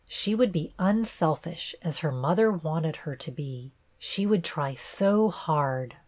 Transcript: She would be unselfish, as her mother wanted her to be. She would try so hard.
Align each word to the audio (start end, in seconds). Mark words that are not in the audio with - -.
She 0.09 0.33
would 0.33 0.51
be 0.51 0.73
unselfish, 0.79 1.75
as 1.83 1.99
her 1.99 2.11
mother 2.11 2.51
wanted 2.51 2.95
her 3.05 3.15
to 3.17 3.29
be. 3.29 3.71
She 3.99 4.25
would 4.25 4.43
try 4.43 4.73
so 4.73 5.29
hard. 5.29 5.95